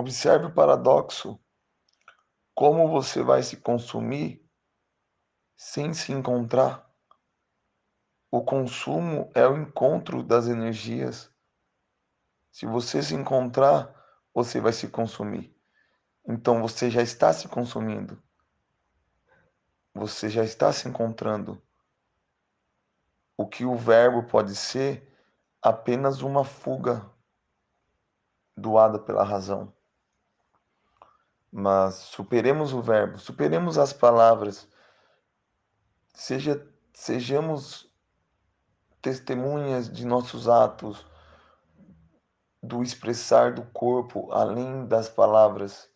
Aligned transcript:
Observe 0.00 0.46
o 0.46 0.54
paradoxo. 0.54 1.38
Como 2.54 2.88
você 2.88 3.22
vai 3.22 3.42
se 3.42 3.58
consumir 3.58 4.42
sem 5.54 5.92
se 5.92 6.10
encontrar? 6.10 6.90
O 8.30 8.42
consumo 8.42 9.30
é 9.34 9.46
o 9.46 9.58
encontro 9.58 10.22
das 10.22 10.46
energias. 10.46 11.30
Se 12.50 12.64
você 12.64 13.02
se 13.02 13.14
encontrar, 13.14 13.94
você 14.32 14.58
vai 14.58 14.72
se 14.72 14.88
consumir. 14.88 15.54
Então 16.26 16.62
você 16.62 16.88
já 16.88 17.02
está 17.02 17.30
se 17.34 17.46
consumindo. 17.46 18.22
Você 19.92 20.30
já 20.30 20.42
está 20.42 20.72
se 20.72 20.88
encontrando. 20.88 21.62
O 23.36 23.46
que 23.46 23.66
o 23.66 23.76
verbo 23.76 24.22
pode 24.22 24.56
ser 24.56 25.14
apenas 25.60 26.22
uma 26.22 26.42
fuga 26.42 27.06
doada 28.56 28.98
pela 28.98 29.22
razão. 29.22 29.70
Mas 31.50 31.94
superemos 31.96 32.72
o 32.72 32.80
verbo, 32.80 33.18
superemos 33.18 33.76
as 33.76 33.92
palavras. 33.92 34.68
Seja, 36.14 36.66
sejamos 36.92 37.90
testemunhas 39.02 39.90
de 39.90 40.06
nossos 40.06 40.48
atos, 40.48 41.04
do 42.62 42.82
expressar 42.82 43.54
do 43.54 43.62
corpo 43.62 44.30
além 44.32 44.86
das 44.86 45.08
palavras, 45.08 45.90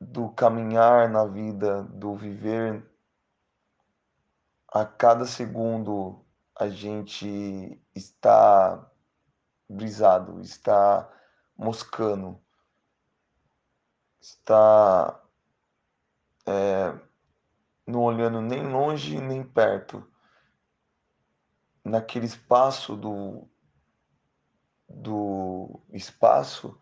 do 0.00 0.30
caminhar 0.30 1.08
na 1.08 1.24
vida, 1.24 1.82
do 1.84 2.14
viver 2.16 2.84
a 4.72 4.84
cada 4.84 5.26
segundo 5.26 6.24
a 6.54 6.68
gente 6.68 7.80
está 7.94 8.88
brisado, 9.68 10.40
está 10.40 11.10
moscando, 11.56 12.40
está 14.20 15.22
é, 16.46 16.98
não 17.86 18.02
olhando 18.02 18.40
nem 18.40 18.66
longe 18.66 19.20
nem 19.20 19.42
perto, 19.42 20.06
naquele 21.84 22.26
espaço 22.26 22.96
do, 22.96 23.48
do 24.88 25.80
espaço 25.92 26.78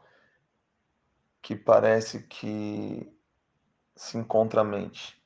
que 1.40 1.54
parece 1.54 2.24
que 2.24 3.10
se 3.94 4.18
encontra 4.18 4.60
a 4.60 4.64
mente. 4.64 5.17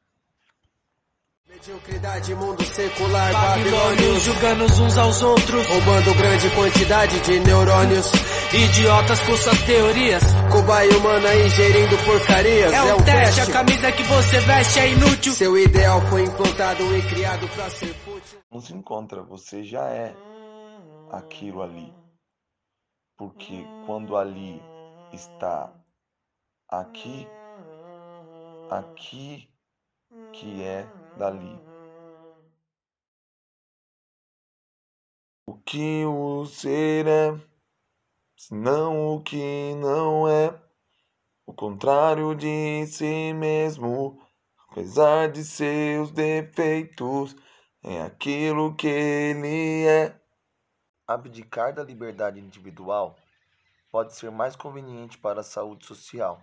Mediocridade, 1.52 2.34
mundo 2.34 2.64
secular, 2.64 3.30
babilônios 3.30 4.22
julgando 4.22 4.64
uns 4.64 4.96
aos 4.96 5.22
outros, 5.22 5.66
roubando 5.66 6.14
grande 6.16 6.50
quantidade 6.56 7.20
de 7.20 7.40
neurônios. 7.40 8.10
Idiotas 8.54 9.20
com 9.20 9.36
suas 9.36 9.60
teorias, 9.62 10.22
cobaia 10.50 10.96
humana 10.96 11.34
ingerindo 11.36 11.96
porcarias. 12.06 12.72
É, 12.72 12.76
é 12.76 12.94
um 12.94 13.02
teste, 13.02 13.40
a 13.42 13.52
camisa 13.52 13.92
que 13.92 14.02
você 14.02 14.40
veste 14.40 14.78
é 14.78 14.92
inútil. 14.92 15.32
Seu 15.34 15.58
ideal 15.58 16.00
foi 16.08 16.22
implantado 16.22 16.96
e 16.96 17.02
criado 17.02 17.46
pra 17.48 17.68
ser 17.68 17.94
fútil. 17.96 18.38
Não 18.50 18.60
se 18.60 18.72
encontra, 18.72 19.22
você 19.22 19.62
já 19.62 19.84
é 19.90 20.14
aquilo 21.10 21.60
ali. 21.60 21.92
Porque 23.18 23.66
quando 23.84 24.16
ali 24.16 24.60
está 25.12 25.70
aqui, 26.70 27.28
aqui 28.70 29.48
que 30.32 30.62
é 30.62 30.86
dali. 31.16 31.60
O 35.46 35.58
que 35.58 36.04
o 36.06 36.46
ser 36.46 37.06
é, 37.06 37.40
senão 38.36 39.16
o 39.16 39.22
que 39.22 39.74
não 39.74 40.28
é, 40.28 40.60
o 41.44 41.52
contrário 41.52 42.34
de 42.34 42.86
si 42.86 43.32
mesmo, 43.34 44.24
apesar 44.70 45.30
de 45.30 45.44
seus 45.44 46.10
defeitos, 46.10 47.36
é 47.82 48.00
aquilo 48.02 48.74
que 48.76 48.86
ele 48.86 49.84
é. 49.86 50.18
Abdicar 51.06 51.74
da 51.74 51.82
liberdade 51.82 52.38
individual 52.38 53.16
pode 53.90 54.14
ser 54.14 54.30
mais 54.30 54.56
conveniente 54.56 55.18
para 55.18 55.40
a 55.40 55.44
saúde 55.44 55.84
social, 55.84 56.42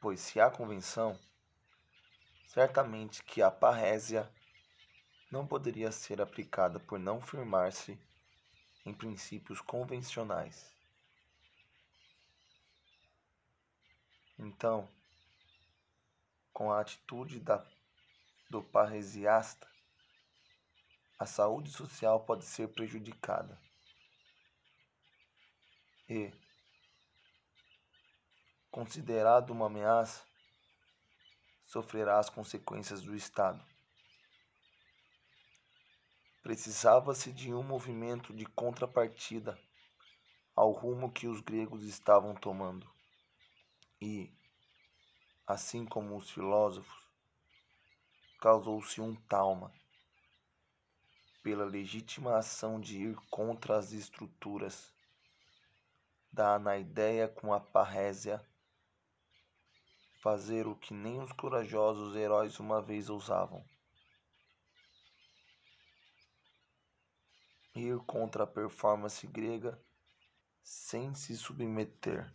pois 0.00 0.20
se 0.20 0.40
há 0.40 0.50
convenção, 0.50 1.18
certamente 2.52 3.22
que 3.22 3.40
a 3.40 3.48
parrésia 3.48 4.28
não 5.30 5.46
poderia 5.46 5.92
ser 5.92 6.20
aplicada 6.20 6.80
por 6.80 6.98
não 6.98 7.20
firmar-se 7.20 7.96
em 8.84 8.92
princípios 8.92 9.60
convencionais. 9.60 10.74
Então, 14.36 14.88
com 16.52 16.72
a 16.72 16.80
atitude 16.80 17.38
da, 17.38 17.64
do 18.50 18.60
parresiasta, 18.64 19.68
a 21.20 21.26
saúde 21.26 21.70
social 21.70 22.24
pode 22.24 22.44
ser 22.44 22.66
prejudicada. 22.72 23.56
E, 26.08 26.32
considerado 28.72 29.50
uma 29.50 29.66
ameaça, 29.66 30.29
sofrerá 31.70 32.18
as 32.18 32.28
consequências 32.28 33.00
do 33.00 33.14
Estado. 33.14 33.64
Precisava-se 36.42 37.30
de 37.32 37.54
um 37.54 37.62
movimento 37.62 38.34
de 38.34 38.44
contrapartida 38.44 39.56
ao 40.56 40.72
rumo 40.72 41.12
que 41.12 41.28
os 41.28 41.40
gregos 41.40 41.84
estavam 41.84 42.34
tomando. 42.34 42.90
E, 44.02 44.34
assim 45.46 45.86
como 45.86 46.16
os 46.16 46.28
filósofos, 46.28 47.06
causou-se 48.40 49.00
um 49.00 49.14
talma 49.14 49.72
pela 51.40 51.64
legítima 51.64 52.36
ação 52.36 52.80
de 52.80 52.98
ir 52.98 53.16
contra 53.30 53.78
as 53.78 53.92
estruturas 53.92 54.92
da 56.32 56.56
anaideia 56.56 57.28
com 57.28 57.54
a 57.54 57.60
parrésia, 57.60 58.44
fazer 60.20 60.66
o 60.66 60.76
que 60.76 60.94
nem 60.94 61.20
os 61.20 61.32
corajosos 61.32 62.14
heróis 62.16 62.58
uma 62.60 62.80
vez 62.80 63.08
ousavam. 63.08 63.64
Ir 67.74 67.98
contra 68.00 68.44
a 68.44 68.46
performance 68.46 69.26
grega 69.26 69.80
sem 70.62 71.14
se 71.14 71.36
submeter. 71.36 72.32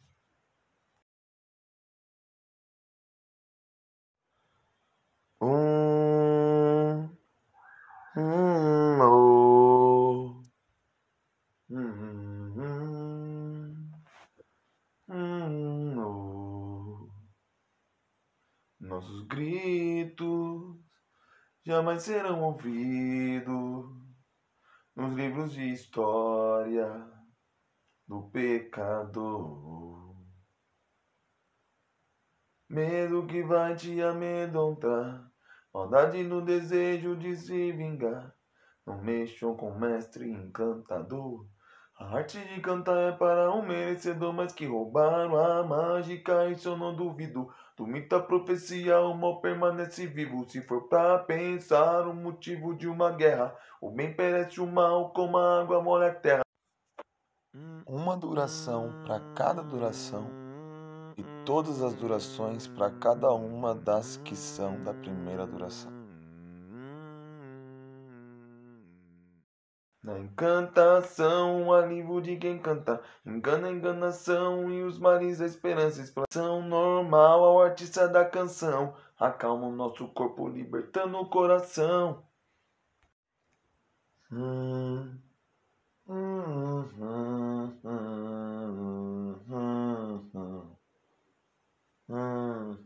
Um, 5.42 7.10
oh. 9.02 10.42
um, 11.70 11.78
um, 12.58 13.92
um, 15.10 16.00
oh. 16.00 17.10
Nossos 18.80 19.28
gritos 19.28 20.78
jamais 21.66 22.04
serão 22.04 22.44
ouvidos 22.44 23.86
nos 24.96 25.14
livros 25.16 25.52
de 25.52 25.74
história 25.74 26.88
do 28.08 28.30
pecador. 28.30 30.16
Medo 32.70 33.26
que 33.26 33.42
vai 33.42 33.76
te 33.76 34.00
amedrontar, 34.00 35.28
maldade 35.74 36.24
no 36.24 36.46
desejo 36.46 37.16
de 37.18 37.36
se 37.36 37.72
vingar. 37.72 38.34
Não 38.86 39.02
mexam 39.02 39.58
com 39.58 39.72
o 39.72 39.80
mestre 39.80 40.30
encantador. 40.30 41.48
A 41.98 42.18
arte 42.18 42.38
de 42.48 42.62
cantar 42.62 43.14
é 43.14 43.18
para 43.18 43.52
um 43.52 43.66
merecedor, 43.66 44.34
mas 44.34 44.54
que 44.54 44.68
roubaram 44.68 45.36
a 45.38 45.64
mágica, 45.64 46.48
isso 46.50 46.70
eu 46.70 46.78
não 46.78 46.96
duvido. 46.96 47.50
Do 47.78 47.86
mito 47.86 48.16
a 48.16 48.22
profecia, 48.22 49.02
o 49.02 49.14
mal 49.14 49.42
permanece 49.42 50.08
vivo. 50.08 50.50
Se 50.50 50.62
for 50.62 50.88
pra 50.88 51.20
pensar 51.20 52.08
o 52.08 52.14
motivo 52.14 52.74
de 52.74 52.88
uma 52.88 53.12
guerra, 53.12 53.54
o 53.82 53.92
bem 53.92 54.14
perece 54.16 54.62
o 54.62 54.66
mal, 54.66 55.12
como 55.12 55.38
a 55.38 55.60
água 55.60 55.84
molha 55.84 56.08
a 56.08 56.16
terra. 56.16 56.42
Uma 57.86 58.16
duração 58.16 58.94
para 59.06 59.20
cada 59.36 59.62
duração, 59.62 60.30
e 61.18 61.24
todas 61.46 61.82
as 61.82 61.94
durações 61.94 62.66
para 62.66 62.90
cada 62.92 63.34
uma 63.34 63.76
das 63.76 64.16
que 64.18 64.38
são 64.38 64.82
da 64.82 64.94
primeira 64.94 65.46
duração. 65.46 65.95
Na 70.06 70.20
encantação, 70.20 71.68
o 71.68 71.74
alívio 71.74 72.22
de 72.22 72.38
quem 72.38 72.60
canta. 72.60 73.02
Engana 73.26 73.70
a 73.70 73.72
enganação 73.72 74.72
e 74.72 74.84
os 74.84 75.00
mares 75.00 75.42
a 75.42 75.48
esperança. 75.48 76.00
exploração 76.00 76.62
normal 76.62 77.44
ao 77.44 77.60
artista 77.60 78.08
da 78.08 78.24
canção. 78.24 78.96
Acalma 79.20 79.66
o 79.66 79.72
nosso 79.72 80.08
corpo, 80.10 80.48
libertando 80.48 81.18
o 81.18 81.26
coração. 81.28 82.24
Hum, 84.32 85.18
hum, 86.08 86.84
hum, 87.00 87.74
hum, 87.84 89.36
hum, 89.50 90.76
hum. 92.10 92.85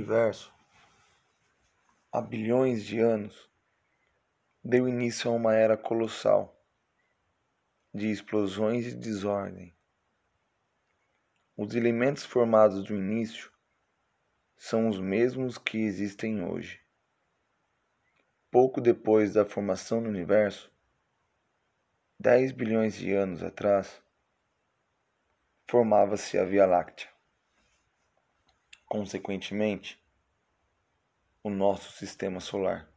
Universo, 0.00 0.50
há 2.10 2.22
bilhões 2.22 2.86
de 2.86 2.98
anos, 2.98 3.50
deu 4.64 4.88
início 4.88 5.30
a 5.30 5.34
uma 5.34 5.54
era 5.54 5.76
colossal 5.76 6.58
de 7.92 8.10
explosões 8.10 8.86
e 8.86 8.96
desordem. 8.96 9.76
Os 11.54 11.74
elementos 11.74 12.24
formados 12.24 12.82
do 12.82 12.94
início 12.94 13.52
são 14.56 14.88
os 14.88 14.98
mesmos 14.98 15.58
que 15.58 15.76
existem 15.76 16.42
hoje. 16.42 16.80
Pouco 18.50 18.80
depois 18.80 19.34
da 19.34 19.44
formação 19.44 20.02
do 20.02 20.08
universo, 20.08 20.72
10 22.18 22.52
bilhões 22.52 22.94
de 22.94 23.12
anos 23.12 23.42
atrás, 23.42 24.02
formava-se 25.68 26.38
a 26.38 26.44
Via 26.44 26.64
Láctea. 26.64 27.19
Consequentemente, 28.90 30.02
o 31.44 31.48
nosso 31.48 31.92
sistema 31.92 32.40
solar. 32.40 32.92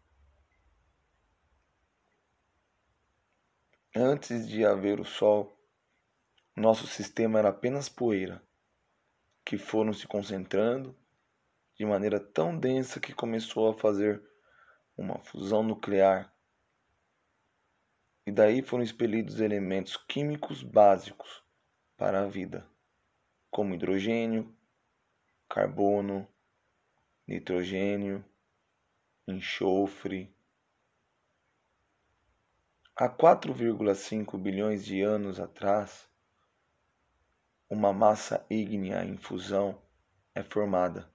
Antes 3.96 4.50
de 4.50 4.66
haver 4.66 5.00
o 5.00 5.06
Sol, 5.06 5.56
nosso 6.56 6.88
sistema 6.88 7.38
era 7.38 7.50
apenas 7.50 7.90
poeira, 7.90 8.42
que 9.46 9.56
foram 9.56 9.94
se 9.94 10.08
concentrando 10.08 10.98
de 11.76 11.86
maneira 11.86 12.20
tão 12.20 12.58
densa 12.58 13.00
que 13.00 13.14
começou 13.14 13.70
a 13.70 13.78
fazer 13.78 14.20
uma 14.98 15.20
fusão 15.20 15.62
nuclear. 15.62 16.34
E 18.26 18.32
daí 18.32 18.64
foram 18.64 18.84
expelidos 18.84 19.40
elementos 19.40 19.96
químicos 19.96 20.64
básicos 20.64 21.44
para 21.96 22.24
a 22.24 22.28
vida, 22.28 22.68
como 23.52 23.76
hidrogênio, 23.76 24.58
carbono, 25.54 26.28
nitrogênio, 27.28 28.26
enxofre. 29.28 30.36
Há 32.96 33.08
4,5 33.08 34.36
bilhões 34.36 34.84
de 34.84 35.04
anos 35.04 35.40
atrás, 35.40 36.10
uma 37.70 37.94
massa 37.94 38.44
ígnea 38.50 39.06
em 39.06 39.16
fusão 39.16 39.80
é 40.34 40.42
formada. 40.42 41.08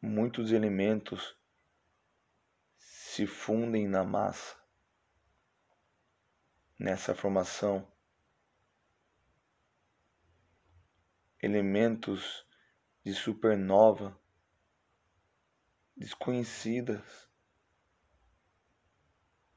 Muitos 0.00 0.50
elementos 0.50 1.38
se 2.78 3.28
fundem 3.28 3.86
na 3.86 4.02
massa. 4.02 4.56
Nessa 6.76 7.14
formação, 7.14 7.91
elementos 11.42 12.46
de 13.04 13.12
supernova 13.12 14.16
desconhecidas, 15.96 17.28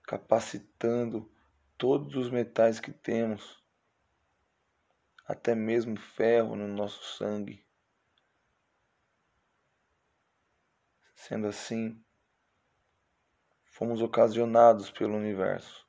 capacitando 0.04 1.32
todos 1.78 2.16
os 2.16 2.32
metais 2.32 2.80
que 2.80 2.92
temos, 2.92 3.64
até 5.28 5.54
mesmo 5.54 5.96
ferro 5.98 6.56
no 6.56 6.68
nosso 6.68 7.04
sangue. 7.18 7.64
Sendo 11.16 11.48
assim, 11.48 12.04
fomos 13.66 14.02
ocasionados 14.02 14.92
pelo 14.92 15.16
universo 15.16 15.88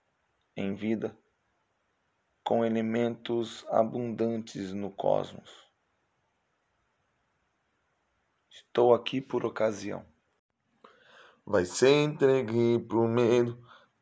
em 0.55 0.75
vida 0.75 1.19
com 2.43 2.65
elementos 2.65 3.67
abundantes 3.69 4.73
no 4.73 4.91
cosmos. 4.91 5.66
Estou 8.57 8.95
aqui 8.95 9.21
por 9.21 9.45
ocasião. 9.45 10.03
vai 11.45 11.67
ser 11.67 12.05
entregue 12.05 12.79
pro 12.89 13.07
medo, 13.07 13.59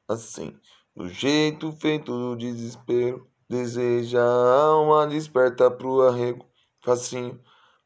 assim, 0.07 0.57
do 0.95 1.09
jeito 1.09 1.73
feito 1.73 2.13
do 2.17 2.37
desespero. 2.37 3.29
Deseja 3.49 4.23
a 4.23 4.63
alma 4.67 5.09
desperta 5.09 5.69
pro 5.71 6.03
arrego, 6.03 6.47
facinho, 6.85 7.41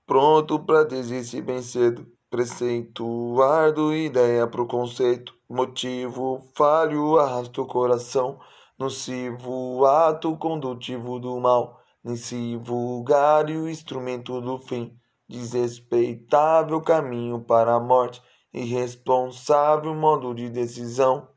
pronto 0.07 0.59
pra 0.61 0.85
desistir 0.85 1.41
bem 1.41 1.63
cedo. 1.63 2.07
Preceito 2.31 3.41
árduo, 3.41 3.95
ideia 3.95 4.47
pro 4.47 4.67
conceito, 4.67 5.35
motivo 5.49 6.47
falho, 6.55 7.19
arrasta 7.19 7.63
o 7.63 7.67
coração, 7.67 8.39
nocivo, 8.79 9.87
ato 9.87 10.37
condutivo 10.37 11.19
do 11.19 11.41
mal, 11.41 11.81
nesse 12.05 12.57
vulgário 12.59 13.67
instrumento 13.69 14.39
do 14.43 14.59
fim, 14.59 14.95
desrespeitável 15.29 16.81
caminho 16.81 17.41
para 17.41 17.75
a 17.75 17.81
morte, 17.81 18.23
irresponsável 18.53 19.95
modo 19.95 20.35
de 20.35 20.49
decisão. 20.49 21.29